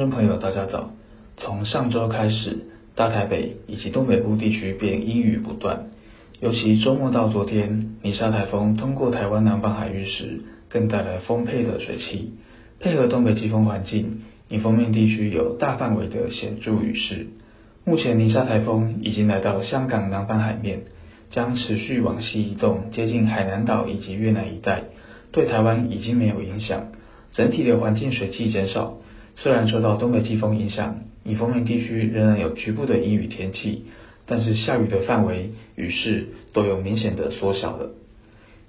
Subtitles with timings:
[0.00, 0.92] 观众朋友，大家早。
[1.36, 2.56] 从上周开始，
[2.94, 5.88] 大台北以及东北部地区便阴雨不断，
[6.40, 12.32] 尤其周末到昨天，尼莎台风通过台湾南方海域时，更带来丰沛的水汽，
[12.78, 17.26] 配合东北季风环境，以封面地区有大范围的显著雨势。
[17.84, 20.84] 目前尼莎台风已经来到香港南方海面，
[21.28, 24.84] 将持续往西移动，接近海南岛以及越南一带，
[25.30, 26.86] 对台湾已经没有影响。
[27.34, 28.94] 整体的环境水汽减少，
[29.42, 33.84] 虽然受到东北季风影响，以风面地区仍然有局部的阴雨天气，
[34.26, 37.92] 但是下雨的范围、雨势都有明显的缩小了。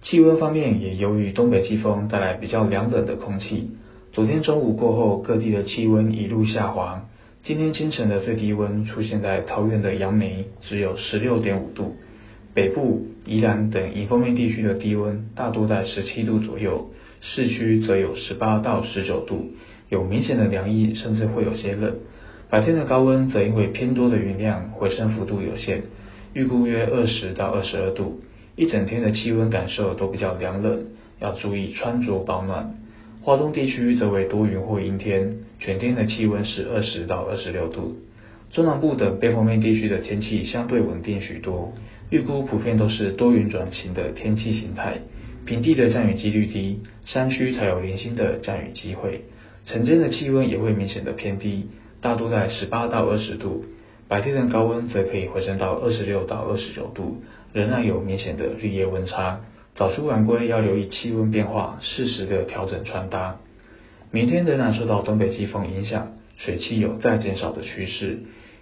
[0.01, 3.71] 气温方面也由于东北季风带来比较凉冷的空气，
[4.13, 7.05] 昨天中午过后，各地的气温一路下滑。
[7.43, 11.97] 今天清晨的最低温出现在桃园的杨梅，只有十六点五度。
[12.53, 19.51] 北部、宜兰等迎风面地区的低温大多在十七度左右，市区则有十八到十九度，
[19.91, 21.95] 有明显的凉意，甚至会有些冷。
[22.49, 25.81] 白天的高温则因为偏多的云量，回升幅度有限，
[26.33, 28.21] 预估约二十到二十二度。
[28.55, 30.85] 一整天的气温感受都比较凉冷，
[31.19, 32.73] 要注意穿着保暖。
[33.21, 37.97] 华东地区则为多云或阴天，全天的气温是二十到二十六度。
[38.51, 41.73] 中南部等背方面地区的天气相对稳定许多，
[42.09, 44.99] 预估普遍都是多云转晴的天气形态。
[45.45, 49.25] 平地的降雨几率低，山区才有零星的降雨机会。
[49.65, 51.67] 晨间的气温也会明显的偏低，
[52.01, 53.65] 大多在十八到二十度。
[54.07, 57.21] 白天的高温则可以回升到二十六到二十九度，
[57.53, 59.41] 仍然有明显的日夜温差。
[59.73, 63.37] 早出晚归要留意气温变化，适时的调整穿搭。
[64.11, 68.19] 明天仍然受到东北季风影响，水汽有再减少的趋势。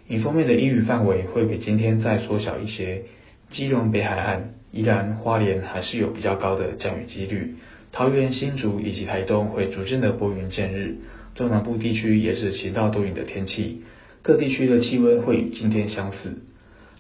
[0.08, 3.04] 迎风面的阴雨范围会比今天再缩小一些。
[3.52, 7.56] 基隆北海岸、宜兰花莲还是有比较高的降雨几率。
[7.92, 10.98] 桃园、新竹以及台东会逐渐的拨云见日。
[11.36, 13.82] 中南部地区也是晴到多云的天气。
[14.22, 16.40] 各地区的气温会与今天相似。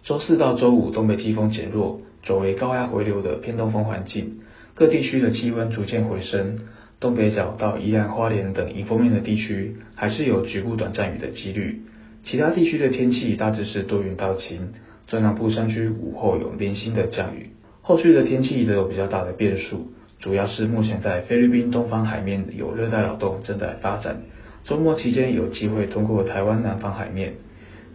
[0.03, 2.01] 周四到周五东北季风减弱。
[2.21, 4.41] 转为高压回流的偏东风环境，
[4.75, 6.59] 各地区的气温逐渐回升。
[6.99, 11.81] 东北角到宜兰花莲等迎风面的地区，还是有局部短暂雨的几率。
[12.23, 14.73] 其他地区的天气大致是多云到晴。
[15.07, 17.51] 中南部山区午后有零星的降雨。
[17.81, 24.17] 后续的天气则有比较大的变数，主要是目前在菲律宾东方海面有热带扰动正在发展，
[24.65, 27.35] 周末期间有机会通过台湾南方海面。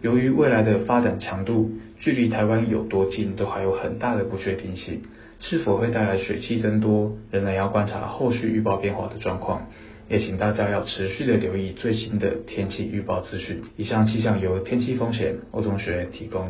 [0.01, 5.01] 由于未来的发展强度，距离台湾有多近都还有很大的不确定性，
[5.39, 9.67] 是否会带来水汽增多，仍然要观察后续预报变化的状况。
[10.07, 13.61] 也请大家要持续的留意最新的天气预报资讯。
[13.77, 16.43] 以上气象由天气风险欧同学提供。